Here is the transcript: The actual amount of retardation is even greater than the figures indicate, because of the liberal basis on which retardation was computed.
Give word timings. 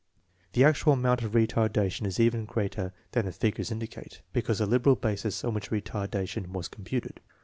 The 0.53 0.63
actual 0.63 0.93
amount 0.93 1.21
of 1.21 1.33
retardation 1.33 2.07
is 2.07 2.19
even 2.19 2.45
greater 2.45 2.91
than 3.11 3.27
the 3.27 3.31
figures 3.31 3.69
indicate, 3.69 4.23
because 4.33 4.59
of 4.59 4.67
the 4.67 4.71
liberal 4.75 4.95
basis 4.95 5.43
on 5.43 5.53
which 5.53 5.69
retardation 5.69 6.47
was 6.47 6.67
computed. 6.67 7.19